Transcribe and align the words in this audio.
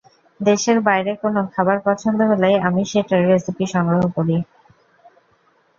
দেশের 0.39 0.77
বাইরে 0.87 1.11
কোনো 1.23 1.39
খাবার 1.53 1.77
পছন্দ 1.87 2.19
হলেই 2.31 2.55
আমি 2.67 2.81
সেটার 2.91 3.21
রেসিপি 3.29 3.65
সংগ্রহ 3.73 4.01
করি। 4.15 4.37